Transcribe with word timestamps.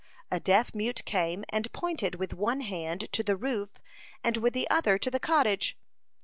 A 0.31 0.39
deaf 0.39 0.73
mute 0.73 1.05
came 1.05 1.45
and 1.49 1.71
pointed 1.73 2.15
with 2.15 2.33
one 2.33 2.61
hand 2.61 3.01
to 3.11 3.21
the 3.21 3.35
roof 3.37 3.69
and 4.23 4.35
with 4.35 4.53
the 4.53 4.67
other 4.67 4.97
to 4.97 5.11
the 5.11 5.19
cottage. 5.19 5.77